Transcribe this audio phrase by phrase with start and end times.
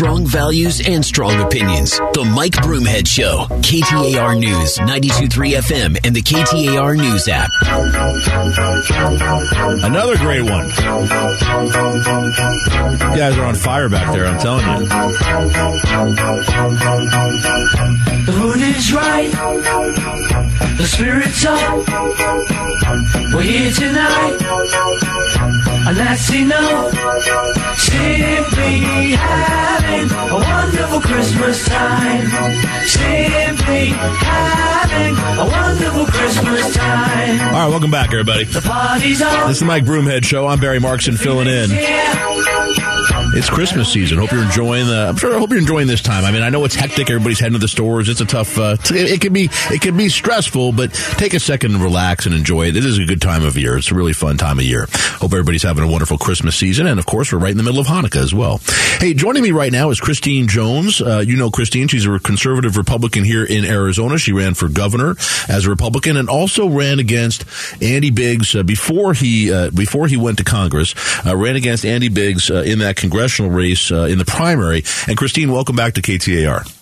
[0.00, 1.98] Strong values and strong opinions.
[2.14, 3.44] The Mike Broomhead Show.
[3.60, 7.50] KTAR News, 92.3 FM, and the KTAR News app.
[9.84, 10.64] Another great one.
[13.10, 14.86] You guys are on fire back there, I'm telling you.
[18.24, 19.30] The mood is right.
[20.78, 21.86] The spirit's up.
[23.34, 24.38] We're here tonight.
[25.86, 26.94] And that's enough.
[27.76, 29.16] Simply
[29.90, 32.26] having a wonderful Christmas time.
[32.86, 37.40] Simply having a wonderful Christmas time.
[37.40, 38.44] All right, welcome back, everybody.
[38.44, 39.48] The party's on.
[39.48, 40.46] This is the Mike Broomhead Show.
[40.46, 41.70] I'm Barry Markson filling in.
[43.32, 44.18] It's Christmas season.
[44.18, 45.06] Hope you're enjoying the.
[45.08, 45.36] I'm sure.
[45.36, 46.24] I hope you're enjoying this time.
[46.24, 47.08] I mean, I know it's hectic.
[47.10, 48.08] Everybody's heading to the stores.
[48.08, 48.58] It's a tough.
[48.58, 49.48] Uh, it, it can be.
[49.70, 52.76] It can be stressful, but take a second to relax and enjoy it.
[52.76, 53.78] It is a good time of year.
[53.78, 54.88] It's a really fun time of year.
[54.92, 57.78] Hope everybody's having a wonderful Christmas season, and of course, we're right in the middle
[57.78, 58.60] of Hanukkah as well.
[58.98, 61.00] Hey, joining me right now is Christine Jones.
[61.00, 61.86] Uh, you know Christine.
[61.86, 64.18] She's a conservative Republican here in Arizona.
[64.18, 65.14] She ran for governor
[65.48, 67.44] as a Republican, and also ran against
[67.80, 70.96] Andy Biggs uh, before he uh, before he went to Congress.
[71.24, 74.84] Uh, ran against Andy Biggs uh, in that congressional race uh, in the primary.
[75.06, 76.79] And Christine, welcome back to KTAR.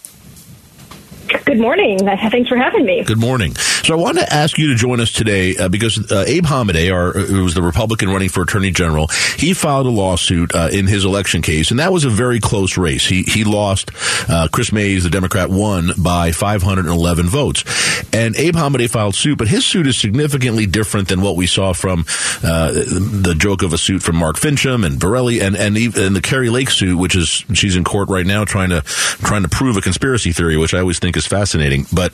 [1.44, 1.98] Good morning.
[1.98, 3.04] Thanks for having me.
[3.04, 3.54] Good morning.
[3.54, 6.92] So I wanted to ask you to join us today uh, because uh, Abe Hamadeh,
[6.92, 10.86] our, who was the Republican running for Attorney General, he filed a lawsuit uh, in
[10.86, 13.06] his election case, and that was a very close race.
[13.06, 13.90] He he lost.
[14.28, 17.64] Uh, Chris Mayes, the Democrat, won by 511 votes,
[18.12, 19.38] and Abe Hamadeh filed suit.
[19.38, 22.06] But his suit is significantly different than what we saw from
[22.42, 26.16] uh, the joke of a suit from Mark Finchem and Borrelli, and and, even, and
[26.16, 29.48] the Kari Lake suit, which is she's in court right now trying to trying to
[29.48, 32.12] prove a conspiracy theory, which I always think is fascinating, but.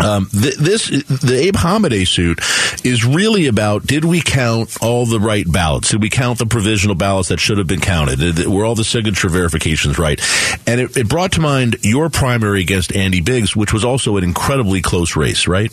[0.00, 2.38] Um, th- this the Abe Hamadeh suit
[2.84, 5.90] is really about did we count all the right ballots?
[5.90, 8.18] Did we count the provisional ballots that should have been counted?
[8.18, 10.20] Did, were all the signature verifications right?
[10.68, 14.24] And it, it brought to mind your primary against Andy Biggs, which was also an
[14.24, 15.72] incredibly close race, right?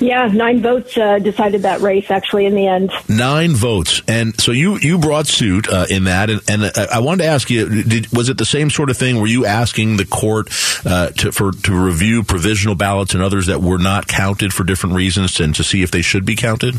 [0.00, 2.90] Yeah, nine votes uh, decided that race actually in the end.
[3.06, 7.00] Nine votes, and so you you brought suit uh, in that, and, and uh, I
[7.00, 9.20] wanted to ask you: did, was it the same sort of thing?
[9.20, 10.48] Were you asking the court
[10.86, 14.94] uh, to for to review provisional ballots and others that were not counted for different
[14.94, 16.76] reasons, and to see if they should be counted?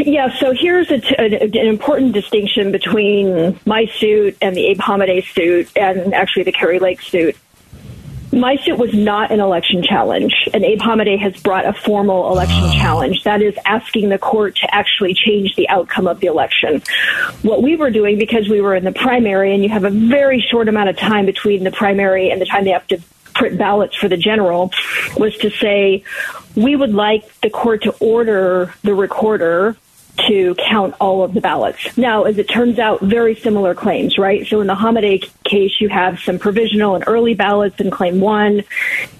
[0.00, 5.24] Yeah, so here's a t- an important distinction between my suit and the Abe Hamadeh
[5.34, 7.36] suit, and actually the Kari Lake suit.
[8.32, 12.70] My suit was not an election challenge, and Abe Hamadeh has brought a formal election
[12.72, 13.22] challenge.
[13.24, 16.82] That is asking the court to actually change the outcome of the election.
[17.42, 20.40] What we were doing, because we were in the primary, and you have a very
[20.40, 23.00] short amount of time between the primary and the time they have to
[23.34, 24.72] print ballots for the general,
[25.16, 26.04] was to say
[26.54, 29.76] we would like the court to order the recorder
[30.26, 31.96] to count all of the ballots.
[31.96, 34.46] Now, as it turns out, very similar claims, right?
[34.46, 38.64] So in the Hamadeh case, you have some provisional and early ballots in claim one.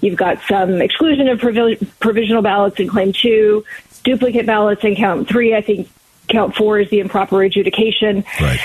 [0.01, 3.63] You've got some exclusion of provi- provisional ballots in claim two,
[4.03, 5.55] duplicate ballots in count three.
[5.55, 5.89] I think
[6.27, 8.23] count four is the improper adjudication.
[8.39, 8.59] Right.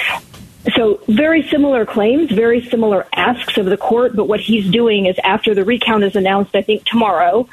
[0.76, 5.16] So very similar claims, very similar asks of the court, but what he's doing is
[5.22, 7.48] after the recount is announced, I think tomorrow,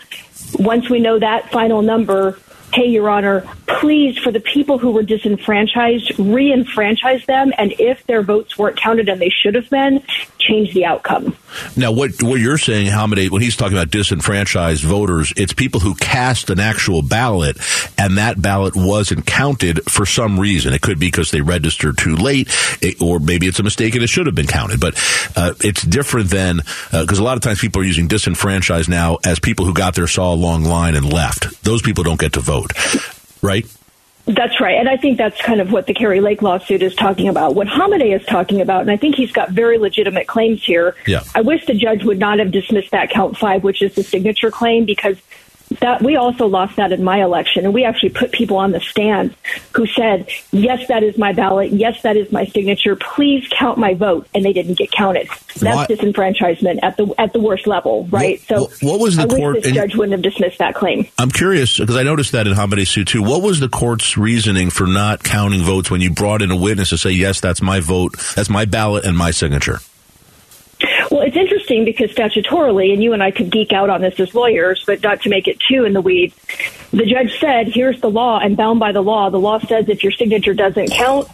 [0.55, 2.39] once we know that final number,
[2.73, 8.21] hey, Your Honor, please, for the people who were disenfranchised, re-enfranchise them, and if their
[8.21, 10.03] votes weren't counted and they should have been,
[10.39, 11.35] change the outcome.
[11.75, 15.95] Now, what what you're saying, Hamadeh, when he's talking about disenfranchised voters, it's people who
[15.95, 17.57] cast an actual ballot,
[17.97, 20.73] and that ballot wasn't counted for some reason.
[20.73, 22.49] It could be because they registered too late,
[22.81, 24.79] it, or maybe it's a mistake and it should have been counted.
[24.79, 24.95] But
[25.35, 26.61] uh, it's different than
[26.91, 30.07] because a lot of times people are using disenfranchised now as people who got there,
[30.07, 31.63] saw a long line, and left.
[31.63, 32.60] Those people don't get to vote,
[33.41, 33.65] right?
[34.25, 34.77] That's right.
[34.77, 37.55] And I think that's kind of what the Kari Lake lawsuit is talking about.
[37.55, 40.95] What Hamadeh is talking about, and I think he's got very legitimate claims here.
[41.07, 41.23] Yeah.
[41.33, 44.51] I wish the judge would not have dismissed that count five, which is the signature
[44.51, 45.17] claim, because
[45.81, 48.79] that we also lost that in my election and we actually put people on the
[48.79, 49.35] stand
[49.75, 51.71] who said yes that is my ballot.
[51.71, 52.95] Yes that is my signature.
[52.95, 54.27] Please count my vote.
[54.33, 55.27] And they didn't get counted.
[55.57, 58.39] That's Why- disenfranchisement at the at the worst level right?
[58.47, 61.07] What- so what was the I court- this judge wouldn't have dismissed that claim.
[61.17, 63.21] I'm curious because I noticed that in Hamadeh's suit too.
[63.23, 66.89] What was the court's reasoning for not counting votes when you brought in a witness
[66.89, 69.79] to say, yes, that's my vote, that's my ballot and my signature?
[71.11, 74.35] Well, it's interesting because statutorily, and you and I could geek out on this as
[74.35, 76.35] lawyers, but not to make it too in the weeds,
[76.91, 78.39] the judge said, here's the law.
[78.39, 79.29] I'm bound by the law.
[79.29, 81.27] The law says if your signature doesn't count,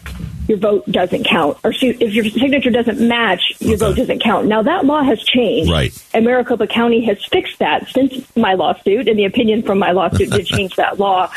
[0.47, 3.85] your vote doesn't count, or if your signature doesn't match, your Okay.
[3.85, 4.47] vote doesn't count.
[4.47, 5.91] Now that law has changed, Right.
[6.13, 10.29] And Maricopa County has fixed that since my lawsuit, and the opinion from my lawsuit
[10.31, 11.29] did change that law.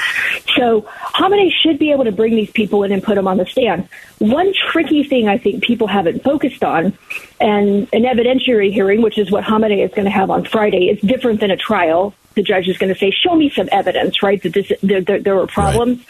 [0.56, 0.82] So
[1.14, 3.88] Hamadeh should be able to bring these people in and put them on the stand.
[4.18, 6.92] One tricky thing I think people haven't focused on,
[7.40, 11.00] and an evidentiary hearing, which is what Hamadeh is going to have on Friday, is
[11.00, 12.14] different than a trial.
[12.36, 15.18] The judge is going to say, "Show me some evidence, right, that this there, there,
[15.20, 16.00] there were problems."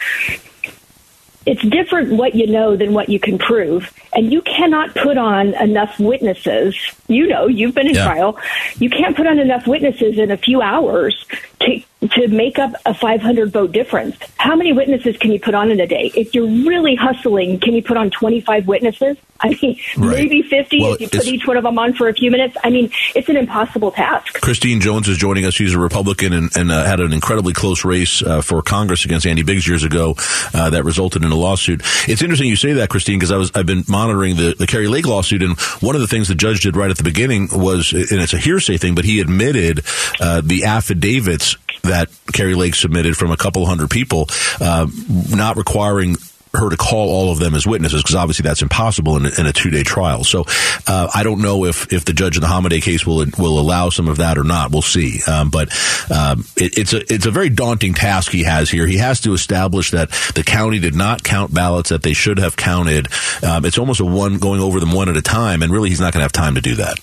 [1.45, 3.91] It's different what you know than what you can prove.
[4.13, 6.75] And you cannot put on enough witnesses.
[7.07, 8.05] You know, you've been in Yeah.
[8.05, 8.37] trial.
[8.79, 11.25] You can't put on enough witnesses in a few hours
[11.61, 14.17] to to make up a 500 vote difference.
[14.37, 16.11] How many witnesses can you put on in a day?
[16.15, 19.17] If you're really hustling, can you put on 25 witnesses?
[19.43, 20.17] I mean, Right.
[20.17, 22.55] maybe 50 Well, if you put each one of them on for a few minutes.
[22.63, 24.39] I mean, it's an impossible task.
[24.39, 25.55] Christine Jones is joining us.
[25.55, 29.25] She's a Republican and, and uh, had an incredibly close race uh, for Congress against
[29.25, 30.15] Andy Biggs years ago
[30.53, 31.81] uh, that resulted in a lawsuit.
[32.07, 34.87] It's interesting you say that, Christine, because I was I've been monitoring the, the Kari
[34.87, 37.93] Lake lawsuit, and one of the things the judge did right at the beginning was,
[37.93, 39.83] and it's a hearsay thing, but he admitted
[40.19, 44.27] uh, the affidavits that Kari Lake submitted from a couple hundred people,
[44.59, 44.87] uh,
[45.29, 46.15] not requiring
[46.53, 49.45] her to call all of them as witnesses because obviously that's impossible in, a- in
[49.45, 50.25] a two day trial.
[50.25, 50.43] So
[50.85, 53.89] uh, I don't know if, if the judge in the Hamadeh case will will allow
[53.89, 54.69] some of that or not.
[54.69, 55.21] We'll see.
[55.25, 55.69] Um, but
[56.11, 58.85] um, it, it's a it's a very daunting task he has here.
[58.85, 62.57] He has to establish that the county did not count ballots that they should have
[62.57, 63.07] counted.
[63.41, 66.01] Um, it's almost a one going over them one at a time, and really he's
[66.01, 66.99] not going to have time to do that.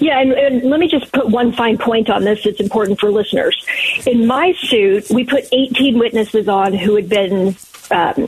[0.00, 3.10] Yeah, and, and let me just put one fine point on this that's important for
[3.10, 3.64] listeners.
[4.06, 7.56] In my suit, we put 18 witnesses on who had been
[7.90, 8.26] um,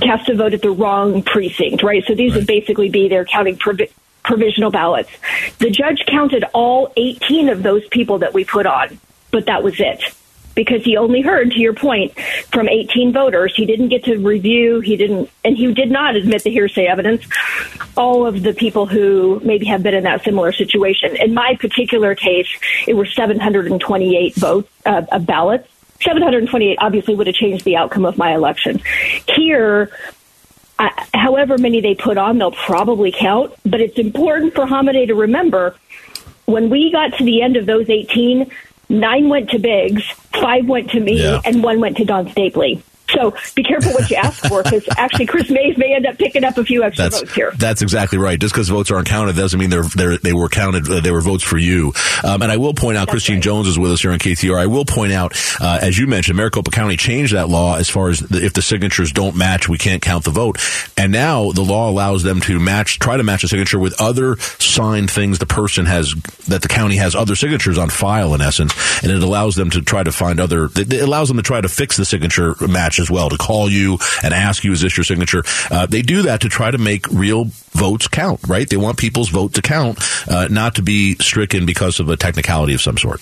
[0.00, 2.04] cast a vote at the wrong precinct, right?
[2.06, 3.90] So these would basically be they're counting provi-
[4.24, 5.10] provisional ballots.
[5.58, 8.98] The judge counted all 18 of those people that we put on,
[9.30, 10.02] but that was it.
[10.54, 12.12] Because he only heard, to your point,
[12.52, 13.54] from 18 voters.
[13.56, 17.24] He didn't get to review, he didn't, and he did not admit the hearsay evidence,
[17.96, 21.16] all of the people who maybe have been in that similar situation.
[21.16, 22.48] In my particular case,
[22.86, 25.68] it were 728 votes, uh, uh, ballots.
[26.02, 28.80] 728 obviously would have changed the outcome of my election.
[29.28, 29.90] Here,
[30.78, 33.54] uh, however many they put on, they'll probably count.
[33.64, 35.76] But it's important for Hamadeh to remember
[36.46, 38.50] when we got to the end of those 18,
[38.88, 40.02] nine went to Biggs,
[40.32, 41.40] five went to me, Yeah.
[41.44, 42.82] and one went to Don Stapley.
[43.14, 46.44] So be careful what you ask for, because actually Chris Mayes may end up picking
[46.44, 47.52] up a few extra That's votes here.
[47.56, 48.38] that's exactly right.
[48.38, 50.88] Just because votes aren't counted doesn't mean they're, they're they were counted.
[50.88, 51.92] Uh, they were votes for you.
[52.24, 53.42] Um, and I will point out, Christine right.
[53.42, 54.58] Jones is with us here on KTR.
[54.58, 58.08] I will point out, uh, as you mentioned, Maricopa County changed that law as far
[58.08, 60.58] as the, if the signatures don't match, we can't count the vote.
[60.96, 64.36] And now the law allows them to match, try to match a signature with other
[64.58, 66.14] signed things the person has
[66.48, 68.72] that the county has other signatures on file in essence,
[69.02, 70.68] and it allows them to try to find other.
[70.76, 73.98] It allows them to try to fix the signature match as well to call you
[74.22, 75.44] and ask you, is this your signature?
[75.70, 78.68] Uh, they do that to try to make real votes count, right?
[78.68, 82.74] They want people's vote to count, uh, not to be stricken because of a technicality
[82.74, 83.20] of some sort.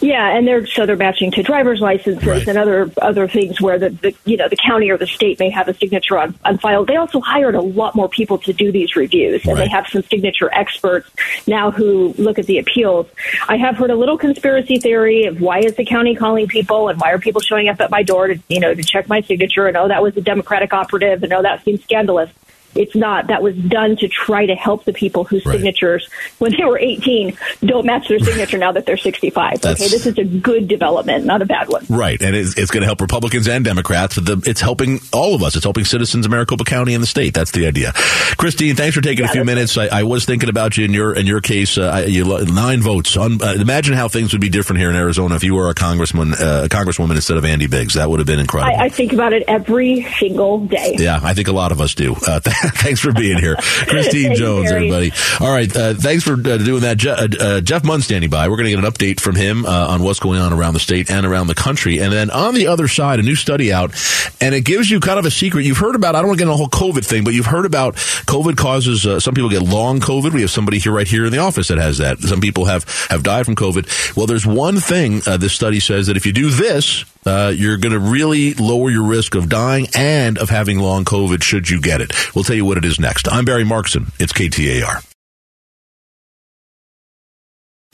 [0.00, 2.46] Yeah, and they're so they're matching to driver's licenses Right.
[2.48, 5.50] and other other things where the, the you know the county or the state may
[5.50, 6.84] have a signature on, on file.
[6.84, 9.64] They also hired a lot more people to do these reviews, and Right.
[9.64, 11.08] they have some signature experts
[11.46, 13.06] now who look at the appeals.
[13.48, 17.00] I have heard a little conspiracy theory of why is the county calling people and
[17.00, 19.68] why are people showing up at my door to you know to check my signature
[19.68, 22.30] and oh that was a Democratic operative and oh that seems scandalous.
[22.74, 23.26] It's not.
[23.28, 25.54] That was done to try to help the people whose Right.
[25.56, 29.60] signatures, when they were 18, don't match their signature now that they're 65.
[29.60, 31.84] That's- okay, this is a good development, not a bad one.
[31.88, 34.16] Right, and it's, it's going to help Republicans and Democrats.
[34.18, 35.56] But the, it's helping all of us.
[35.56, 37.34] It's helping citizens of Maricopa County and the state.
[37.34, 37.92] That's the idea.
[38.36, 39.76] Christine, thanks for taking a few minutes.
[39.78, 41.78] I, I was thinking about you in your in your case.
[41.78, 43.16] Uh, I- you nine votes.
[43.16, 45.74] Un, uh, imagine how things would be different here in Arizona if you were a
[45.74, 47.94] congressman, uh, a congresswoman instead of Andy Biggs.
[47.94, 48.76] That would have been incredible.
[48.78, 50.96] I, I think about it every single day.
[50.98, 52.14] Yeah, I think a lot of us do.
[52.26, 55.12] Uh, th- thanks for being here, Christine Jones, everybody.
[55.40, 56.96] All right, uh, thanks for uh, doing that.
[56.96, 58.48] Je- uh, uh, Jeff Munn standing by.
[58.48, 60.80] We're going to get an update from him uh, on what's going on around the
[60.80, 61.98] state and around the country.
[62.00, 63.92] And then on the other side, a new study out,
[64.40, 65.64] and it gives you kind of a secret.
[65.64, 66.14] You've heard about.
[66.14, 68.56] I don't want to get into the whole COVID thing, but you've heard about COVID
[68.56, 69.06] causes.
[69.06, 70.32] Uh, some people get long COVID.
[70.32, 72.18] We have somebody here right here in the office that has that.
[72.20, 74.16] Some people have have died from COVID.
[74.16, 77.76] Well, there's one thing uh, this study says that if you do this, uh, you're
[77.76, 81.80] going to really lower your risk of dying and of having long COVID should you
[81.80, 82.12] get it.
[82.34, 83.28] We'll tell you what it is next.
[83.30, 84.10] I'm Barry Markson.
[84.18, 85.04] It's KTAR.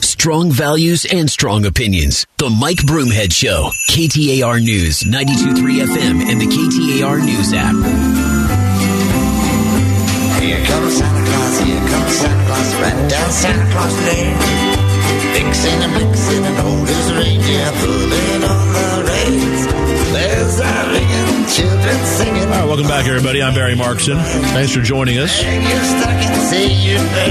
[0.01, 2.25] Strong values and strong opinions.
[2.37, 3.69] The Mike Broomhead Show.
[3.89, 7.75] KTAR News, 92.3 FM, and the KTAR News app.
[10.41, 14.37] Here comes Santa Claus, here comes Santa Claus, right down Santa Claus Lane.
[15.33, 18.84] Vixen and Blitzen and old as reindeer, pulling on the
[22.45, 23.41] All right, welcome back, everybody.
[23.41, 24.21] I'm Barry Markson.
[24.53, 25.41] Thanks for joining us.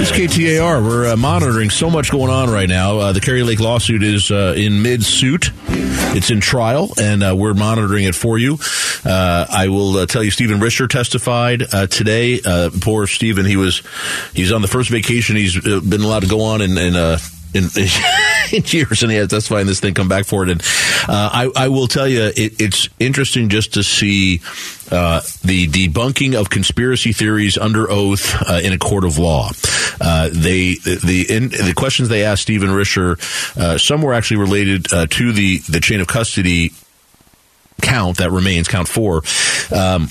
[0.01, 0.85] Is KTAR.
[0.85, 2.99] We're uh, monitoring so much going on right now.
[2.99, 5.53] Uh, the Kari Lake lawsuit is uh, in mid suit.
[5.69, 8.59] It's in trial, and uh, we're monitoring it for you.
[9.05, 11.61] Uh, I will uh, tell you, Stephen Richer testified
[11.91, 12.41] today.
[12.81, 13.83] Poor Stephen, he was
[14.35, 17.21] he's on the first vacation he's been allowed to go on, and.
[17.55, 17.65] In,
[18.53, 20.51] in years, and he has testifying this thing come back for it.
[20.51, 20.61] And
[21.09, 24.41] uh, I, I will tell you, it, it's interesting just to see
[24.91, 29.51] uh, the debunking of conspiracy theories under oath uh, in a court of law.
[30.01, 33.17] Uh, they the in, the questions they asked Stephen Richer,
[33.57, 36.73] uh, some were actually related uh, to the the chain of custody
[37.83, 39.23] count that remains, count four.
[39.75, 40.09] Um,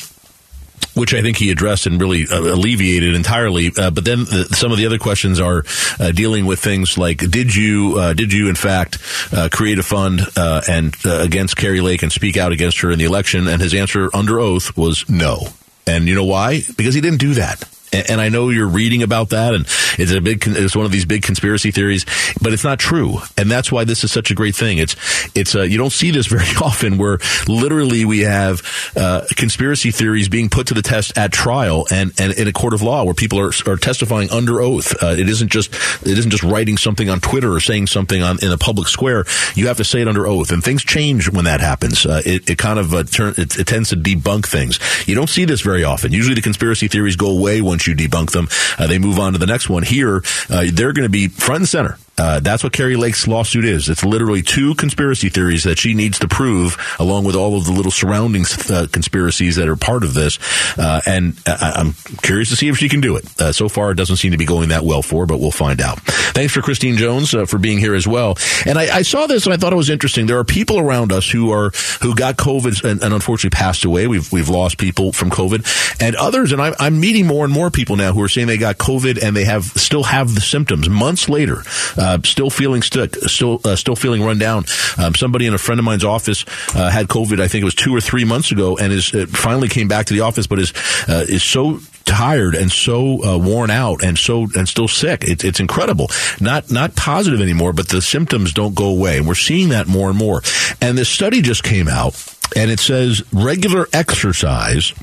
[0.94, 3.72] which I think he addressed and really uh, alleviated entirely.
[3.78, 5.64] Uh, but then the, some of the other questions are
[6.00, 8.98] uh, dealing with things like did you uh, did you in fact
[9.32, 13.00] uh, create a fund uh, and against Kari Lake and speak out against her in
[13.00, 13.48] the election?
[13.48, 15.48] And his answer under oath was no.
[15.86, 16.62] And you know why?
[16.78, 17.64] Because he didn't do that.
[17.94, 19.66] And I know you're reading about that, and
[19.98, 22.06] it's a big, it's one of these big conspiracy theories,
[22.42, 24.78] but it's not true, and that's why this is such a great thing.
[24.78, 24.96] It's,
[25.36, 28.62] it's, uh, you don't see this very often, where literally we have
[28.96, 32.74] uh, conspiracy theories being put to the test at trial and, and in a court
[32.74, 35.02] of law, where people are, are testifying under oath.
[35.02, 38.38] Uh, it isn't just, it isn't just writing something on Twitter or saying something on
[38.44, 39.26] in a public square.
[39.56, 42.06] You have to say it under oath, and things change when that happens.
[42.06, 44.80] Uh, it, it kind of uh, turn, it, it tends to debunk things.
[45.08, 46.12] You don't see this very often.
[46.12, 48.48] Usually, the conspiracy theories go away once you debunk them.
[48.78, 49.84] Uh, they move on to the next one.
[49.84, 51.98] Here, uh, they're going to be front and center.
[52.18, 53.90] Uh, that's what Kari Lake's lawsuit is.
[53.90, 57.72] It's literally two conspiracy theories that she needs to prove, along with all of the
[57.72, 60.38] little surrounding uh, conspiracies that are part of this.
[60.78, 63.26] Uh, and I- I'm curious to see if she can do it.
[63.42, 65.52] Uh, so far, it doesn't seem to be going that well for, her, but we'll
[65.52, 66.00] find out.
[66.02, 68.38] Thanks for Christine Jones uh, for being here as well.
[68.66, 70.26] And I, I saw this and I thought it was interesting.
[70.28, 74.08] There are people around us who are who got COVID and, and unfortunately passed away.
[74.08, 76.52] We've we've lost people from COVID, and others.
[76.52, 79.22] And I'm, I'm meeting more and more people now who are saying they got COVID
[79.22, 81.64] and they have still have the symptoms months later,
[82.04, 84.66] uh, still feeling stuck, still uh, still feeling run down.
[84.98, 86.46] Um, somebody in a friend of mine's office
[86.76, 87.40] uh, had COVID.
[87.40, 90.08] I think it was two or three months ago, and is uh, finally came back
[90.08, 90.74] to the office, but is
[91.08, 95.24] uh, is so tired and so uh, worn out and so and still sick.
[95.24, 96.10] It's it's incredible.
[96.42, 100.10] Not not positive anymore, but the symptoms don't go away, and we're seeing that more
[100.10, 100.42] and more.
[100.82, 102.14] And this study just came out,
[102.56, 104.94] and it says regular exercise.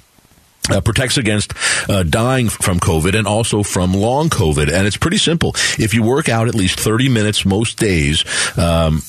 [0.68, 1.52] Uh, protects against
[1.88, 4.70] uh, dying from COVID and also from long COVID.
[4.70, 5.52] And it's pretty simple.
[5.78, 8.24] If you work out at least 30 minutes most days,
[8.56, 9.02] um,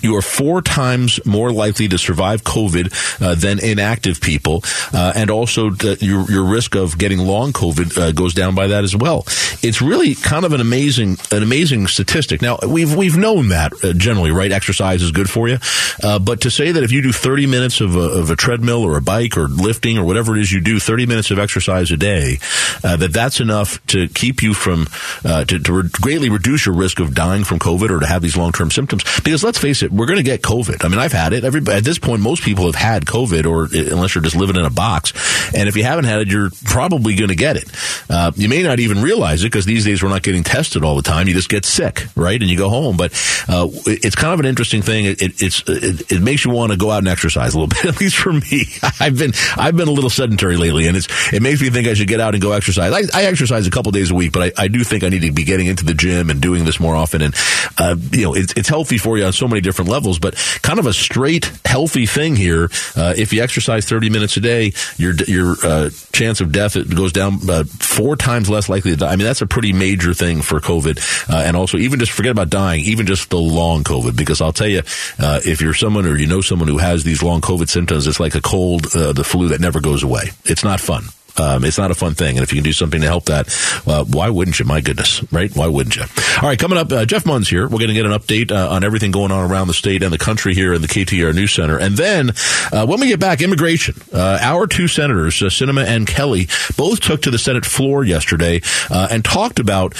[0.00, 4.62] you are four times more likely to survive COVID uh, than inactive people,
[4.92, 8.68] uh, and also the, your your risk of getting long COVID uh, goes down by
[8.68, 9.24] that as well.
[9.62, 12.42] It's really kind of an amazing an amazing statistic.
[12.42, 14.52] Now we've we've known that uh, generally, right?
[14.52, 15.58] Exercise is good for you,
[16.02, 18.82] uh, but to say that if you do 30 minutes of a, of a treadmill
[18.82, 21.90] or a bike or lifting or whatever it is you do, 30 minutes of exercise
[21.90, 22.38] a day,
[22.84, 24.86] uh, that that's enough to keep you from
[25.22, 28.36] to, to re- greatly reduce your risk of dying from COVID or to have these
[28.36, 29.04] long term symptoms.
[29.24, 30.84] Because let's face it, we're going to get COVID.
[30.84, 31.44] I mean, I've had it.
[31.44, 34.56] Every at this point, most people have had COVID, or uh, unless you're just living
[34.56, 35.12] in a box.
[35.54, 37.70] And if you haven't had it, you're probably going to get it.
[38.08, 40.96] Uh, you may not even realize it because these days we're not getting tested all
[40.96, 41.28] the time.
[41.28, 42.96] You just get sick, right, and you go home.
[42.96, 43.12] But
[43.48, 45.06] uh, it's kind of an interesting thing.
[45.06, 47.68] It, it, it's it, it makes you want to go out and exercise a little
[47.82, 47.84] bit.
[47.84, 48.64] At least for me,
[49.00, 51.94] I've been I've been a little sedentary lately, and it's it makes me think I
[51.94, 52.92] should get out and go exercise.
[52.92, 55.22] I, I exercise a couple days a week, but I, I do think I need
[55.22, 57.22] to be getting into the gym and doing this more often.
[57.22, 57.34] And
[57.78, 60.78] uh, you know, it's it's healthy for you on so many different levels, but kind
[60.78, 62.70] of a straight healthy thing here.
[62.96, 66.94] Uh, if you exercise 30 minutes a day, your your uh, chance of death it
[66.94, 69.12] goes down uh, four times less likely to die.
[69.12, 72.32] I mean, that's a pretty major thing for COVID, uh, and also even just forget
[72.32, 74.16] about dying, even just the long COVID.
[74.16, 74.82] Because I'll tell you,
[75.18, 78.20] uh, if you're someone or you know someone who has these long COVID symptoms, it's
[78.20, 80.30] like a cold, uh, the flu that never goes away.
[80.44, 81.04] It's not fun.
[81.38, 83.48] Um, it's not a fun thing, and if you can do something to help that,
[83.86, 84.64] uh, why wouldn't you?
[84.64, 85.54] My goodness, right?
[85.54, 86.02] Why wouldn't you?
[86.42, 87.64] All right, coming up, uh, Jeff Munn's here.
[87.64, 90.12] We're going to get an update uh, on everything going on around the state and
[90.12, 92.30] the country here in the KTR News Center, and then
[92.72, 93.94] uh, when we get back, immigration.
[94.12, 98.60] Uh, our two senators, uh, Sinema and Kelly, both took to the Senate floor yesterday
[98.90, 99.94] uh, and talked about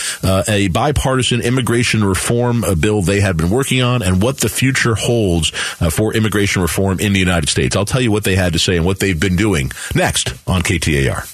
[0.49, 5.51] a bipartisan immigration reform bill they had been working on and what the future holds
[5.91, 7.77] for immigration reform in the United States.
[7.77, 10.63] I'll tell you what they had to say and what they've been doing next on
[10.63, 11.26] KTAR.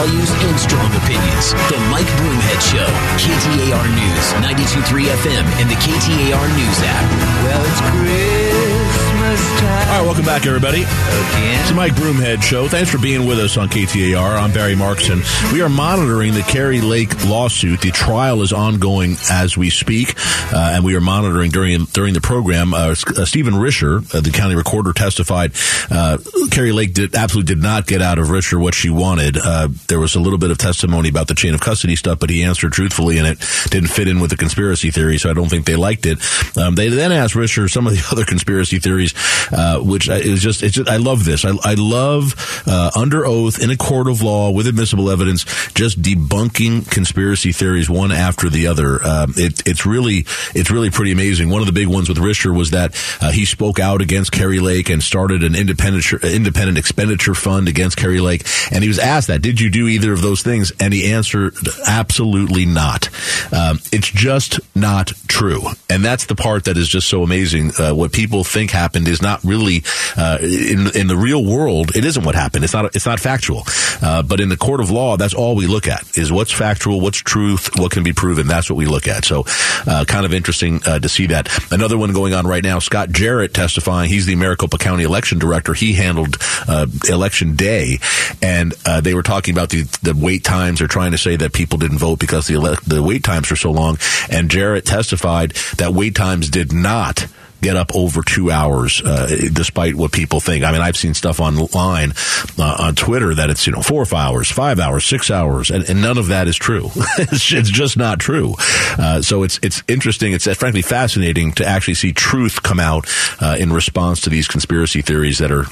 [0.00, 1.52] Values and strong opinions.
[1.68, 2.88] The Mike Broomhead Show.
[3.20, 7.44] KTAR News, 92.3 FM, and the KTAR News app.
[7.44, 9.09] Well, it's time.
[9.20, 10.84] All right, welcome back, everybody.
[10.86, 12.68] It's the Mike Broomhead Show.
[12.68, 14.40] Thanks for being with us on KTAR.
[14.40, 15.22] I'm Barry Markson.
[15.52, 17.82] We are monitoring the Kari Lake lawsuit.
[17.82, 20.14] The trial is ongoing as we speak,
[20.52, 22.72] uh, and we are monitoring during during the program.
[22.72, 25.52] Uh, uh, Stephen Richer, uh, the county recorder, testified.
[25.90, 26.16] Uh,
[26.50, 29.36] Kari Lake did absolutely did not get out of Richer what she wanted.
[29.36, 32.30] Uh, there was a little bit of testimony about the chain of custody stuff, but
[32.30, 35.18] he answered truthfully, and it didn't fit in with the conspiracy theory.
[35.18, 36.18] So I don't think they liked it.
[36.56, 39.12] Um, they then asked Richer some of the other conspiracy theories,
[39.52, 41.44] uh, which is just it's just, I love this.
[41.44, 42.34] I, I love
[42.66, 47.88] uh, under oath in a court of law with admissible evidence, just debunking conspiracy theories
[47.88, 49.04] one after the other.
[49.04, 51.50] Um, it, it's really it's really pretty amazing.
[51.50, 54.60] One of the big ones with Richer was that uh, he spoke out against Kari
[54.60, 58.46] Lake and started an independent independent expenditure fund against Kari Lake.
[58.70, 60.72] And he was asked that, did you do either of those things?
[60.80, 63.08] And he answered, absolutely not.
[63.52, 65.62] Um, it's just not true.
[65.88, 67.72] And that's the part that is just so amazing.
[67.78, 69.82] Uh, what people think happened is not really
[70.16, 71.96] uh, in in the real world.
[71.96, 72.64] It isn't what happened.
[72.64, 73.64] It's not it's not factual.
[74.02, 77.00] Uh, but in the court of law, that's all we look at is what's factual,
[77.00, 78.46] what's truth, what can be proven.
[78.46, 79.24] That's what we look at.
[79.24, 79.44] So,
[79.86, 81.48] uh, kind of interesting uh, to see that.
[81.72, 82.78] Another one going on right now.
[82.78, 84.08] Scott Jarrett testifying.
[84.08, 85.74] He's the Maricopa County election director.
[85.74, 87.98] He handled uh, election day,
[88.42, 90.78] and uh, they were talking about the the wait times.
[90.78, 93.56] They're trying to say that people didn't vote because the ele- the wait times are
[93.56, 93.98] so long.
[94.30, 97.26] And Jarrett testified that wait times did not
[97.60, 100.64] get up over two hours, uh, despite what people think.
[100.64, 102.12] I mean, I've seen stuff online
[102.58, 106.00] uh, on Twitter that it's you know four hours, five hours, six hours, and, and
[106.00, 106.90] none of that is true.
[107.18, 108.54] it's, just not true.
[108.98, 110.32] Uh, so it's it's interesting.
[110.32, 113.06] It's frankly fascinating to actually see truth come out
[113.40, 115.66] uh, in response to these conspiracy theories that are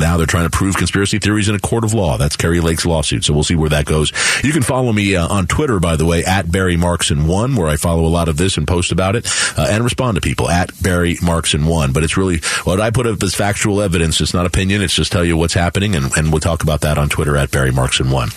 [0.00, 2.16] now they're trying to prove conspiracy theories in a court of law.
[2.16, 3.24] That's Kari Lake's lawsuit.
[3.24, 4.12] So we'll see where that goes.
[4.42, 7.68] You can follow me uh, on Twitter, by the way, at Barry Markson one, where
[7.68, 9.26] I follow a lot of this and post about it
[9.58, 11.92] uh, and respond to people at Barry Markson one.
[11.92, 14.20] But it's really what I put up as factual evidence.
[14.20, 14.82] It's not opinion.
[14.82, 17.50] It's just tell you what's happening, and, and we'll talk about that on Twitter at
[17.50, 18.30] Barry Markson one.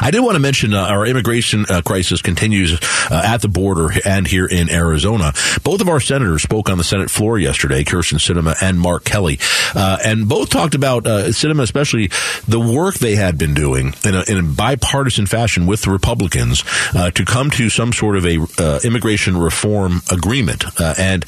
[0.00, 2.78] I did want to mention uh, our immigration uh, crisis continues
[3.10, 5.32] uh, at the border and here in Arizona.
[5.62, 9.38] Both of our senators spoke on the Senate floor yesterday, Kyrsten Sinema and Mark Kelly,
[9.74, 12.08] uh, and both talked about uh, Sinema, especially
[12.48, 16.62] the work they had been doing in a, in a bipartisan fashion with the Republicans
[16.94, 18.36] uh, to come to some sort of a
[18.86, 20.64] immigration reform agreement,
[20.98, 21.24] and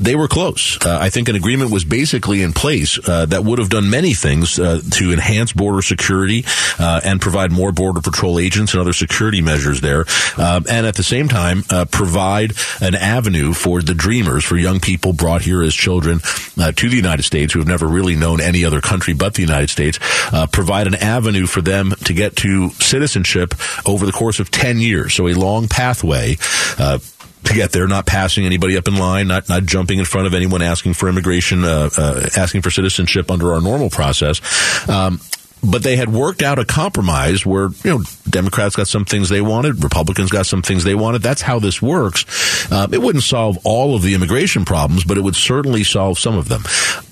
[0.00, 0.78] they were close.
[0.84, 5.12] I think an agreement was basically in place that would have done many things to
[5.12, 6.44] enhance border security
[6.78, 10.04] and provide more border patrol agents and other security measures there,
[10.36, 14.80] um, and at the same time uh, provide an avenue for the dreamers, for young
[14.80, 16.20] people brought here as children
[16.58, 19.42] uh, to the United States who have never really known any other country but the
[19.42, 19.98] United States,
[20.32, 23.54] uh, provide an avenue for them to get to citizenship
[23.86, 25.14] over the course of 10 years.
[25.14, 26.36] So a long pathway
[26.78, 26.98] uh,
[27.44, 30.34] to get there, not passing anybody up in line, not not jumping in front of
[30.34, 34.40] anyone asking for immigration, uh, uh, asking for citizenship under our normal process.
[34.88, 35.20] Um,
[35.62, 39.40] but they had worked out a compromise where you know Democrats got some things they
[39.40, 41.22] wanted, Republicans got some things they wanted.
[41.22, 42.24] That's how this works.
[42.70, 46.36] Uh, it wouldn't solve all of the immigration problems, but it would certainly solve some
[46.36, 46.62] of them.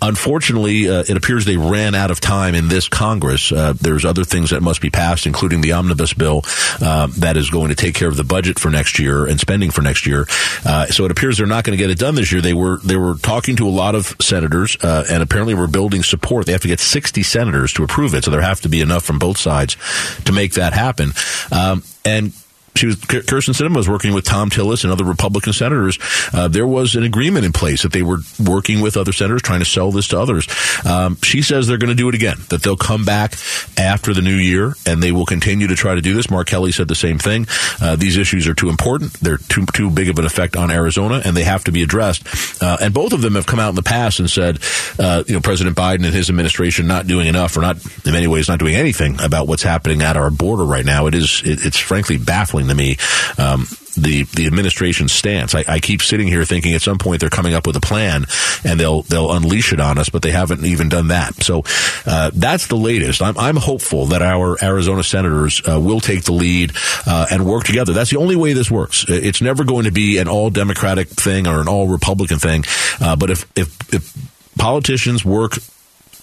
[0.03, 3.53] Unfortunately, uh, it appears they ran out of time in this Congress.
[3.53, 6.43] Uh, there's other things that must be passed, including the omnibus bill
[6.81, 9.71] uh, that is going to take care of the budget for next year and spending
[9.71, 10.27] for next year.
[10.65, 12.41] Uh, so it appears they're not going to get it done this year.
[12.41, 16.47] They were they were talking to a lot of senators, and apparently we're building support.
[16.47, 18.25] They have to get 60 senators to approve it.
[18.25, 19.77] So they're there have to be enough from both sides
[20.25, 21.13] to make that happen.
[21.53, 22.33] Um, and
[22.75, 25.99] she was Kyrsten Sinema was working with Thom Tillis and other Republican senators.
[26.33, 29.61] Uh, there was an agreement in place that they were working with other senators trying
[29.61, 30.49] to sell this to others.
[30.87, 32.37] Um, she says they're going to do it again.
[32.49, 33.35] That they'll come back
[33.77, 36.31] after the new year and they will continue to try to do this.
[36.31, 37.47] Mark Kelly said the same thing.
[37.81, 39.13] Uh, these issues are too important.
[39.15, 42.63] They're too too big of an effect on Arizona, and they have to be addressed.
[42.63, 44.59] Uh, and both of them have come out in the past and said,
[44.99, 48.27] uh, you know, President Biden and his administration not doing enough, or not in many
[48.27, 51.07] ways not doing anything about what's happening at our border right now.
[51.07, 52.97] It is it, it's frankly baffling to me.
[53.39, 55.55] Um, the the administration's stance.
[55.55, 58.27] I, I, keep sitting here thinking at some point they're coming up with a plan
[58.65, 61.43] and they'll they'll unleash it on us, but they haven't even done that.
[61.43, 61.65] So
[62.07, 63.23] uh, that's the latest.
[63.23, 66.73] I'm I'm hopeful that our Arizona senators uh, will take the lead
[67.07, 67.93] uh, and work together.
[67.93, 69.05] That's the only way this works.
[69.09, 72.65] It's never going to be an all Democratic thing or an all Republican thing.
[73.01, 75.55] Uh, but if if if politicians work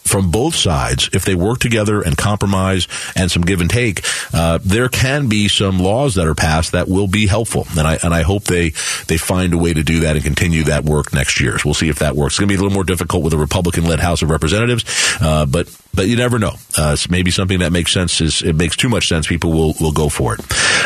[0.08, 4.60] from both sides, if they work together and compromise and some give and take, uh,
[4.63, 7.67] there can be some laws that are passed that will be helpful.
[7.78, 8.70] And I and I hope they
[9.08, 11.58] they find a way to do that and continue that work next year.
[11.63, 12.34] We'll see if that works.
[12.34, 14.86] It's going to be a little more difficult with a Republican-led House of Representatives,
[15.22, 16.54] uh, but but you never know.
[16.78, 18.22] Uh, maybe something that makes sense.
[18.22, 19.28] Is it makes too much sense?
[19.28, 20.41] People will will go for it.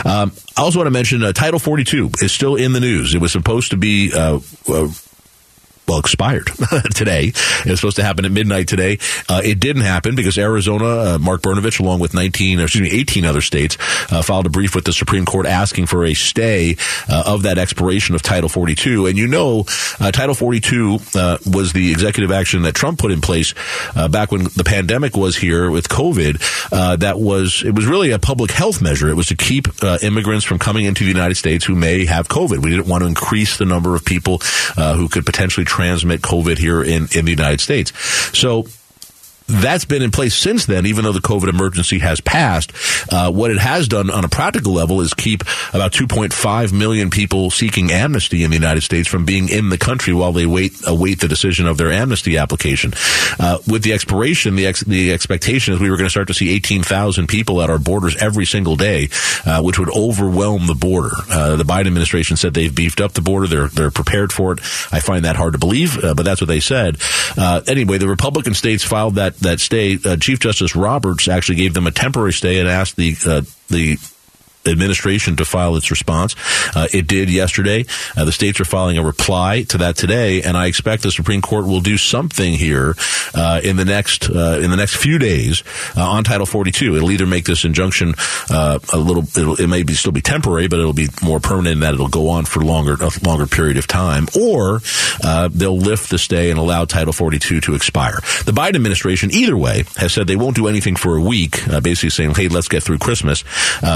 [0.05, 3.13] Um, I also want to mention uh, Title 42 is still in the news.
[3.13, 4.87] It was supposed to be uh, uh,
[5.87, 6.47] well, expired
[6.95, 7.33] today.
[7.33, 8.99] It was supposed to happen at midnight today.
[9.27, 12.97] Uh, it didn't happen because Arizona, uh, Mark Brnovich, along with 19, or excuse me,
[12.97, 13.77] 18 other states,
[14.11, 16.77] uh, filed a brief with the Supreme Court asking for a stay
[17.09, 19.07] uh, of that expiration of Title 42.
[19.07, 19.65] And you know,
[19.99, 23.53] uh, Title 42 uh, was the executive action that Trump put in place
[24.09, 26.99] back when the pandemic was here with COVID.
[26.99, 29.09] that was it was really a public health measure.
[29.09, 29.67] It was to keep
[30.01, 32.63] immigrants from coming into the United States who may have COVID.
[32.63, 34.39] We didn't want to increase the number of people
[34.75, 37.93] who could potentially transmit COVID here in, in the United States.
[38.37, 38.65] So
[39.51, 42.71] that's been in place since then, even though the COVID emergency has passed.
[43.11, 45.41] Uh, what it has done on a practical level is keep
[45.73, 50.13] about 2.5 million people seeking amnesty in the United States from being in the country
[50.13, 52.93] while they wait await the decision of their amnesty application.
[53.39, 56.33] Uh, with the expiration, the ex- the expectation is we were going to start to
[56.33, 59.09] see 18,000 people at our borders every single day,
[59.45, 61.11] uh, which would overwhelm the border.
[61.29, 64.59] Uh, the Biden administration said they've beefed up the border; they're they're prepared for it.
[64.91, 66.97] I find that hard to believe, uh, but that's what they said.
[67.37, 71.73] Uh, anyway, the Republican states filed that that stay, uh, Chief Justice Roberts actually gave
[71.73, 73.97] them a temporary stay and asked the uh, the
[74.65, 76.35] administration to file its response.
[76.75, 77.85] Uh, it did yesterday.
[78.15, 81.41] Uh, the states are filing a reply to that today, and I expect the Supreme
[81.41, 82.95] Court will do something here
[83.33, 85.63] uh, in the next uh, in the next few days
[85.95, 86.95] uh, on Title 42.
[86.95, 88.13] It'll either make this injunction
[88.49, 89.23] uh, a little.
[89.59, 92.29] it may be still be temporary, but it'll be more permanent in that it'll go
[92.29, 94.81] on for longer a longer period of time, or
[95.49, 98.19] they'll lift the stay and allow Title 42 to expire.
[98.45, 102.09] The Biden administration, either way, has said they won't do anything for a week, basically
[102.09, 103.43] saying, "Hey, let's get through Christmas."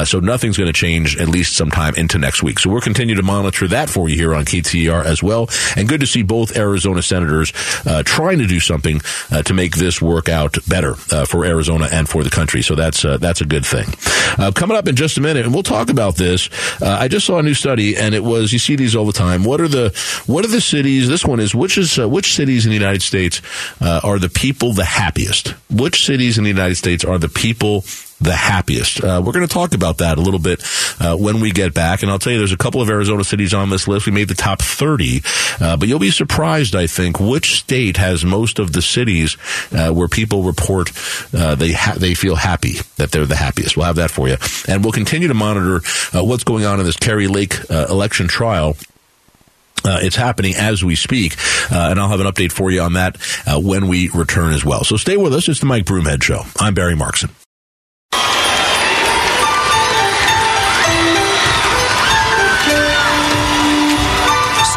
[0.06, 2.60] so nothing's going to change at least sometime into next week.
[2.60, 5.50] So we'll continue to monitor that for you here on KTAR as well.
[5.76, 7.54] And good to see both Arizona senators
[7.86, 11.88] uh, trying to do something uh, to make this work out better uh, for Arizona
[11.92, 12.62] and for the country.
[12.62, 13.88] So that's uh, that's a good thing.
[14.38, 16.50] Uh, coming up in just a minute, and we'll talk about this.
[16.82, 19.14] Uh, I just saw a new study, and it was you see these all the
[19.14, 19.44] time.
[19.44, 19.94] What are the
[20.28, 21.08] what are the cities?
[21.08, 23.42] This one is which is which cities in the United States
[23.82, 25.50] are the people the happiest?
[25.70, 27.84] Which cities in the United States are the people
[28.26, 29.04] the happiest.
[29.04, 30.64] Uh, we're going to talk about that a little bit
[31.00, 32.02] uh, when we get back.
[32.02, 34.06] And I'll tell you, there's a couple of Arizona cities on this list.
[34.06, 35.22] We made the top 30,
[35.62, 39.38] uh, but you'll be surprised, I think, which state has most of the cities
[39.72, 40.92] uh, where people report
[41.34, 43.78] uh, they ha- they feel happy that they're the happiest.
[43.78, 45.82] We'll have that for you, and we'll continue to monitor
[46.14, 48.76] uh, what's going on in this Kari Lake election trial.
[49.86, 51.36] Uh, it's happening as we speak,
[51.72, 54.66] uh, and I'll have an update for you on that uh, when we return as
[54.66, 54.84] well.
[54.84, 55.48] So stay with us.
[55.48, 56.42] It's the Mike Broomhead Show.
[56.60, 57.30] I'm Barry Markson.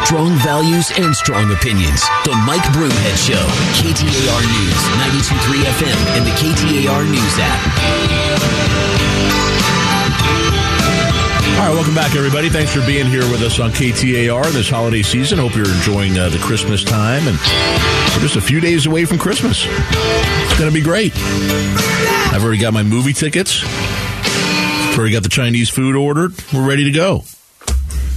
[0.09, 2.01] Strong values and strong opinions.
[2.25, 3.45] The Mike Broomhead Show.
[3.77, 7.61] KTAR News, 92.3 FM, and the KTAR News app.
[11.59, 12.49] All right, welcome back, everybody.
[12.49, 15.37] Thanks for being here with us on KTAR this holiday season.
[15.37, 17.37] Hope you're enjoying uh, the Christmas time, and
[18.15, 19.63] we're just a few days away from Christmas.
[19.67, 21.13] It's going to be great.
[22.33, 23.61] I've already got my movie tickets.
[23.63, 26.33] I've already got the Chinese food ordered.
[26.51, 27.25] We're ready to go.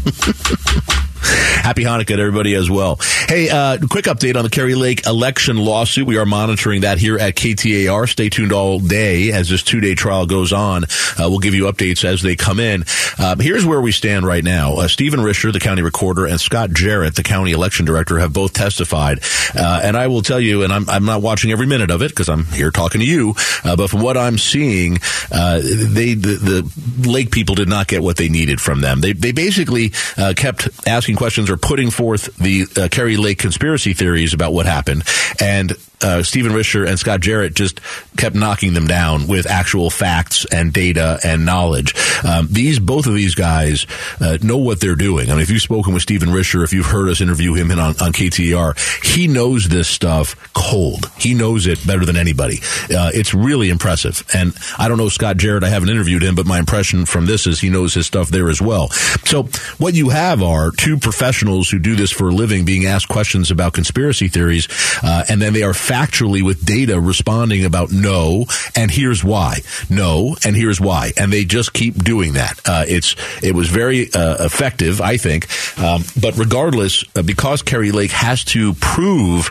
[1.63, 2.99] Happy Hanukkah to everybody as well.
[3.29, 6.07] Hey, uh, quick update on the Kari Lake election lawsuit.
[6.07, 8.09] We are monitoring that here at KTAR.
[8.09, 10.85] Stay tuned all day as this two day trial goes on.
[10.85, 12.85] Uh, we'll give you updates as they come in.
[13.19, 14.75] Um, here's where we stand right now.
[14.75, 18.53] Uh, Stephen Richer, the county recorder, and Scott Jarrett, the county election director, have both
[18.53, 19.21] testified.
[19.55, 22.09] Uh, and I will tell you, and I'm, I'm not watching every minute of it
[22.09, 24.99] because I'm here talking to you, uh, but from what I'm seeing,
[25.31, 29.01] uh, they the, the, Lake people did not get what they needed from them.
[29.01, 29.91] They, they basically
[30.37, 35.05] kept asking questions or putting forth the uh, Kari Lake conspiracy theories about what happened,
[35.41, 35.73] and
[36.03, 37.81] uh, Stephen Richer and Scott Jarrett just
[38.17, 41.95] kept knocking them down with actual facts and data and knowledge.
[42.25, 43.87] Um, these both of these guys
[44.21, 45.31] uh, know what they're doing.
[45.31, 47.79] I mean, if you've spoken with Stephen Richer, if you've heard us interview him on,
[47.79, 51.11] on KTAR, he knows this stuff cold.
[51.19, 52.59] He knows it better than anybody.
[52.85, 54.25] Uh, it's really impressive.
[54.35, 55.65] And I don't know Scott Jarrett.
[55.65, 58.49] I haven't interviewed him, but my impression from this is he knows his stuff there
[58.51, 58.89] as well.
[59.25, 59.45] So
[59.79, 63.51] what you have are two professionals who do this for a living being asked questions
[63.51, 64.69] about conspiracy theories,
[65.03, 69.59] uh, and then they are factually with data responding about no, and here's why.
[69.91, 71.13] No, and here's why.
[71.19, 72.61] And they just keep doing that.
[72.65, 75.49] Uh, it's it was very uh, effective, I think.
[75.79, 79.51] Um, but regardless, uh, because Kari Lake has to prove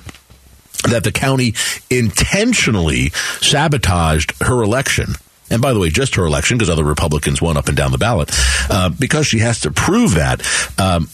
[0.90, 1.54] that the county
[1.90, 3.10] intentionally
[3.42, 5.14] sabotaged her election.
[5.50, 7.98] And by the way, just her election, because other Republicans won up and down the
[7.98, 8.32] ballot,
[8.70, 10.42] uh, because she has to prove that.
[10.80, 11.10] Um,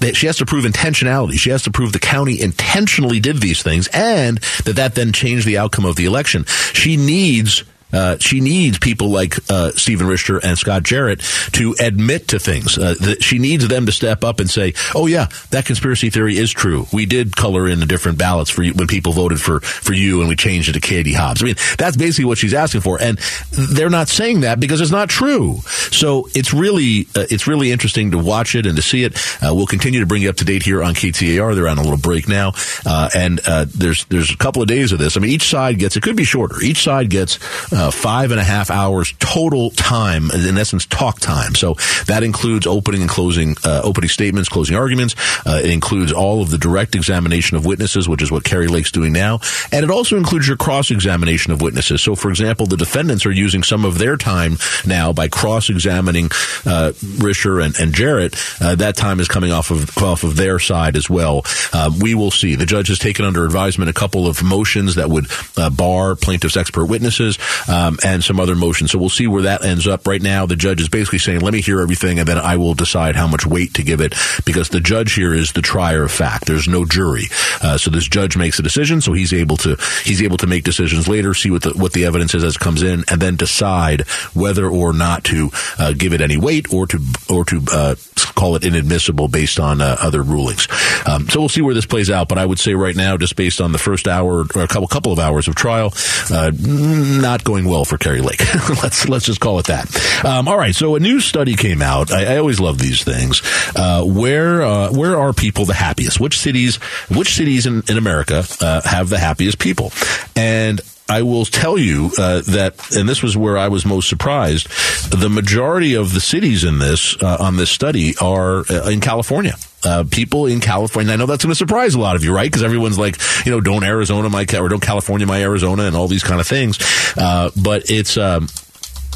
[0.00, 1.38] that she has to prove intentionality.
[1.38, 5.46] She has to prove the county intentionally did these things and that that then changed
[5.46, 6.44] the outcome of the election.
[6.72, 11.20] She needs Uh, she needs people like uh, Stephen Richer and Scott Jarrett
[11.52, 12.78] to admit to things.
[12.78, 16.36] Uh, that she needs them to step up and say, "Oh yeah, that conspiracy theory
[16.36, 16.86] is true.
[16.92, 20.20] We did color in the different ballots for you when people voted for for you,
[20.20, 23.00] and we changed it to Katie Hobbs." I mean, that's basically what she's asking for,
[23.00, 23.18] and
[23.52, 25.60] they're not saying that because it's not true.
[25.90, 29.16] So it's really uh, it's really interesting to watch it and to see it.
[29.42, 31.54] Uh, we'll continue to bring you up to date here on KTAR.
[31.54, 32.52] They're on a little break now,
[32.86, 35.16] uh, and uh, there's there's a couple of days of this.
[35.16, 36.60] I mean, each side gets it could be shorter.
[36.62, 37.38] Each side gets
[37.80, 41.54] uh, five and a half hours total time, in essence, talk time.
[41.54, 41.74] So
[42.06, 45.14] that includes opening and closing, uh, opening statements, closing arguments.
[45.46, 48.92] Uh, it includes all of the direct examination of witnesses, which is what Kari Lake's
[48.92, 49.40] doing now,
[49.72, 52.02] and it also includes your cross examination of witnesses.
[52.02, 56.30] So, for example, the defendants are using some of their time now by cross examining
[56.66, 58.36] uh, Richer and, and Jarrett.
[58.60, 61.44] Uh, that time is coming off of off of their side as well.
[61.72, 62.56] Uh, we will see.
[62.56, 65.28] The judge has taken under advisement a couple of motions that would
[65.76, 67.38] bar plaintiffs' expert witnesses
[67.70, 68.90] um, and some other motions.
[68.90, 70.06] So we'll see where that ends up.
[70.06, 72.74] Right now, the judge is basically saying, "Let me hear everything, and then I will
[72.74, 76.12] decide how much weight to give it." Because the judge here is the trier of
[76.12, 76.46] fact.
[76.46, 77.26] There's no jury,
[77.62, 79.00] uh, so this judge makes a decision.
[79.00, 82.04] So he's able to he's able to make decisions later, see what the what the
[82.04, 84.02] evidence is as it comes in, and then decide
[84.34, 87.94] whether or not to uh, give it any weight or to or to uh,
[88.34, 90.66] call it inadmissible based on uh, other rulings.
[91.06, 92.28] Um, so we'll see where this plays out.
[92.28, 94.88] But I would say right now, just based on the first hour or a couple
[94.88, 95.92] couple of hours of trial,
[96.30, 98.40] uh, not going well for Kari Lake.
[98.82, 100.24] let's let's just call it that.
[100.24, 100.74] Um, all right.
[100.74, 102.12] So a new study came out.
[102.12, 103.42] I, I always love these things.
[103.74, 106.20] Uh, where uh, where are people the happiest?
[106.20, 106.76] Which cities
[107.08, 109.92] which cities in, in America uh, have the happiest people?
[110.36, 114.68] And I will tell you uh, that, and this was where I was most surprised.
[115.10, 119.56] The majority of the cities in this uh, on this study are uh, in California.
[119.82, 121.12] Uh, people in California.
[121.12, 122.46] I know that's going to surprise a lot of you, right?
[122.46, 123.16] Because everyone's like,
[123.46, 126.46] you know, don't Arizona my or don't California my Arizona and all these kind of
[126.46, 126.78] things.
[127.16, 128.16] Uh, but it's.
[128.16, 128.48] Um,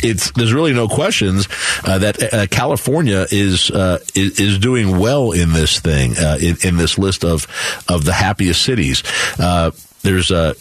[0.03, 1.49] it's there's really no questions
[1.85, 6.57] uh, that uh, California is, uh, is, is doing well in this thing uh, in,
[6.63, 7.47] in, this list of
[7.89, 9.03] of the happiest cities.
[9.39, 9.71] Uh,
[10.03, 10.55] there's a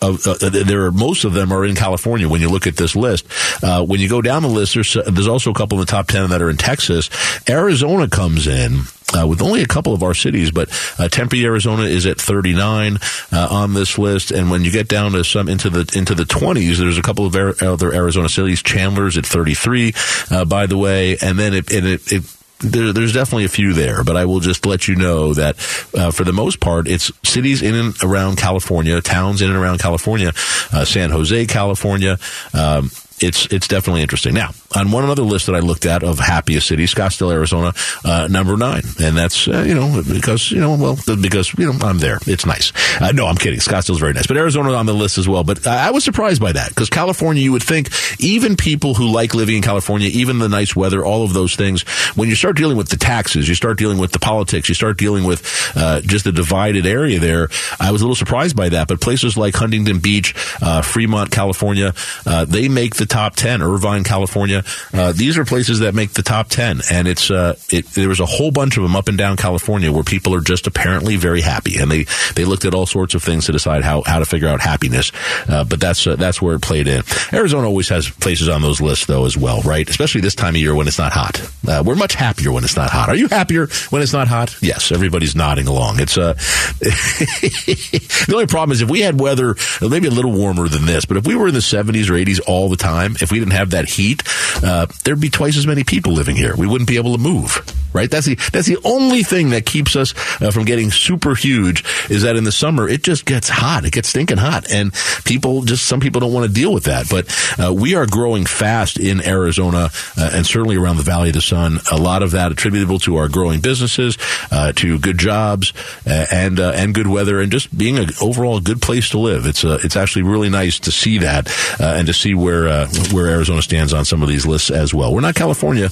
[0.00, 2.28] of, uh, there are most of them are in California.
[2.28, 3.26] When you look at this list,
[3.62, 6.08] uh, when you go down the list, there's there's also a couple in the top
[6.08, 7.10] ten that are in Texas.
[7.48, 8.82] Arizona comes in.
[9.14, 12.98] Uh, with only a couple of our cities, but uh, Tempe, Arizona is at 39
[13.30, 14.32] uh, on this list.
[14.32, 17.24] And when you get down to some into the into the 20s, there's a couple
[17.24, 18.60] of other Arizona cities.
[18.60, 19.94] Chandler's at 33,
[20.30, 23.72] uh, by the way, and then it, and it, it there, there's definitely a few
[23.72, 25.56] there, but I will just let you know that
[25.94, 29.78] uh, for the most part, it's cities in and around California, towns in and around
[29.80, 30.32] California,
[30.72, 32.18] uh, San Jose, California.
[32.52, 32.90] Um,
[33.20, 34.34] it's it's definitely interesting.
[34.34, 37.72] Now, on one other list that I looked at of happiest cities, Scottsdale, Arizona,
[38.04, 41.78] uh, number nine, and that's uh, you know because you know well because you know
[41.86, 42.18] I'm there.
[42.26, 42.72] It's nice.
[43.00, 43.60] Uh, no, I'm kidding.
[43.60, 45.44] Scottsdale's very nice, but Arizona's on the list as well.
[45.44, 49.34] But I was surprised by that because California, you would think even people who like
[49.34, 51.82] living in California, even the nice weather, all of those things,
[52.16, 54.98] when you start dealing with the taxes, you start dealing with the politics, you start
[54.98, 57.48] dealing with uh, just the divided area there.
[57.78, 58.88] I was a little surprised by that.
[58.88, 61.94] But places like Huntington Beach, uh, Fremont, California,
[62.26, 63.62] uh, they make the top 10.
[63.62, 64.63] Irvine, California.
[64.92, 66.80] Uh, these are places that make the top 10.
[66.90, 69.92] And it's, uh, it, there was a whole bunch of them up and down California
[69.92, 71.78] where people are just apparently very happy.
[71.78, 74.48] And they, they looked at all sorts of things to decide how, how to figure
[74.48, 75.12] out happiness.
[75.48, 77.02] Uh, but that's, uh, that's where it played in.
[77.32, 79.88] Arizona always has places on those lists though as well, right?
[79.88, 81.40] Especially this time of year when it's not hot.
[81.66, 83.08] Uh, we're much happier when it's not hot.
[83.08, 84.56] Are you happier when it's not hot?
[84.62, 86.00] Yes, everybody's nodding along.
[86.00, 86.34] It's, uh,
[86.80, 91.16] the only problem is if we had weather maybe a little warmer than this, but
[91.16, 93.70] if we were in the 70s or 80s all the time, if we didn't have
[93.70, 94.22] that heat,
[94.62, 96.54] uh, there'd be twice as many people living here.
[96.56, 97.62] We wouldn't be able to move.
[97.92, 98.10] Right?
[98.10, 102.22] That's the that's the only thing that keeps us uh, from getting super huge is
[102.22, 103.84] that in the summer it just gets hot.
[103.84, 104.92] It gets stinking hot, and
[105.24, 107.08] people just some people don't want to deal with that.
[107.08, 111.34] But uh, we are growing fast in Arizona uh, and certainly around the Valley of
[111.36, 111.78] the Sun.
[111.92, 114.18] A lot of that attributable to our growing businesses,
[114.50, 115.72] uh, to good jobs,
[116.04, 119.46] uh, and and good weather, and just being an overall good place to live.
[119.46, 123.92] It's it's actually really nice to see that and to see where where Arizona stands
[123.92, 125.14] on some of these lists as well.
[125.14, 125.90] We're not California.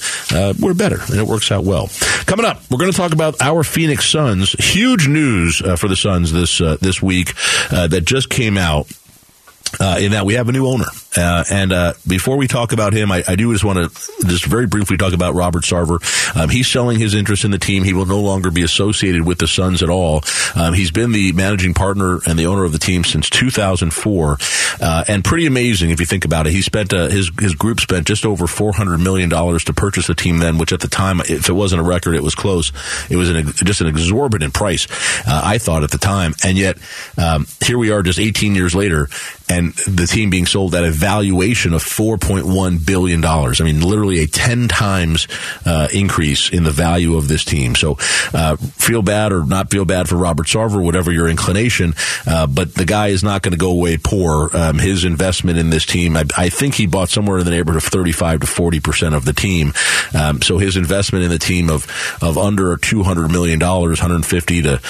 [0.59, 1.89] we're better, and it works out well.
[2.27, 4.53] Coming up, we're going to talk about our Phoenix Suns.
[4.53, 7.35] Huge news uh, for the Suns this uh, this week
[7.71, 8.91] uh, that just came out.
[9.81, 10.85] Uh, in that we have a new owner.
[11.17, 14.45] Uh, and uh, before we talk about him, I, I do just want to just
[14.45, 16.01] very briefly talk about Robert Sarver.
[16.37, 17.85] Um, he's selling his interest in the team.
[17.85, 20.23] He will no longer be associated with the Suns at all.
[20.55, 24.39] Um, he's been the managing partner and the owner of the team since 2004,
[24.81, 26.53] uh, and pretty amazing if you think about it.
[26.53, 30.15] He spent uh, his his group spent just over 400 million dollars to purchase the
[30.15, 32.73] team then, which at the time, if it wasn't a record, it was close.
[33.11, 34.87] It was an, just an exorbitant price.
[35.27, 36.79] Uh, I thought at the time, and yet
[37.19, 39.09] um, here we are, just 18 years later,
[39.49, 43.61] and the team being sold at a valuation of four point one billion dollars.
[43.61, 45.27] I mean, literally a ten times
[45.67, 47.75] uh, increase in the value of this team.
[47.75, 47.97] So,
[48.33, 52.75] uh, feel bad or not feel bad for Robert Sarver, whatever your inclination, uh, but
[52.75, 54.57] the guy is not going to go away poor.
[54.57, 57.83] Um, his investment in this team, I, I, think he bought somewhere in the neighborhood
[57.83, 59.73] of thirty-five to forty percent of the team.
[60.15, 61.87] Um, so his investment in the team of
[62.23, 64.81] of under two hundred million dollars, one hundred fifty to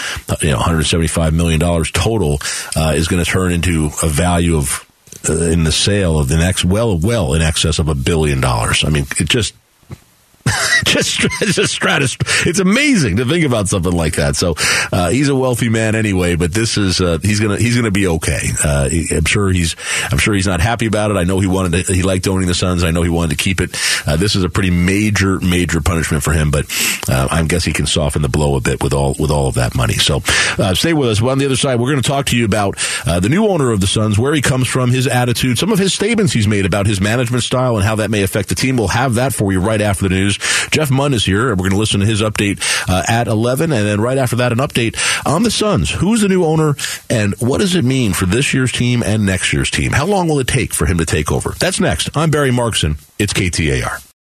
[0.43, 2.39] you know one hundred seventy-five million dollars total,
[2.77, 4.92] uh, is going to turn into a value of uh,
[5.29, 8.85] Uh, in the sale of the next well well in excess of a billion dollars.
[8.85, 9.55] I mean, it just
[10.85, 12.17] just just stratus.
[12.47, 14.37] It's amazing to think about something like that.
[14.37, 14.55] So
[14.93, 18.07] uh, he's a wealthy man anyway, but this is uh, he's gonna he's gonna be
[18.07, 18.41] okay.
[18.63, 19.77] Uh, I'm sure he's
[20.11, 21.17] I'm sure he's not happy about it.
[21.17, 22.85] I know he wanted to, he liked owning the Suns.
[22.85, 23.77] I know he wanted to keep it.
[24.07, 26.67] Uh, this is a pretty major major punishment for him, but
[27.09, 29.55] uh, I guess he can soften the blow a bit with all with all of
[29.55, 29.95] that money.
[29.95, 30.23] So
[30.59, 31.23] uh, stay with us.
[31.23, 33.71] Well, on the other side, we're going to talk to you about the new owner
[33.71, 36.67] of the Suns, where he comes from, his attitude, some of his statements he's made
[36.67, 38.77] about his management style and how that may affect the team.
[38.77, 40.32] We'll have that for you right after the news.
[40.71, 41.51] Jeff Munn is here.
[41.51, 43.73] We're going to listen to his update uh, at 11.
[43.73, 45.91] And then right after that, an update on the Suns.
[45.91, 46.75] Who's the new owner
[47.11, 49.93] and what does it mean for this year's team and next year's team?
[49.93, 51.55] How long will it take for him to take over?
[51.59, 52.17] That's next.
[52.17, 52.99] I'm Barry Markson.
[53.19, 54.09] It's KTAR.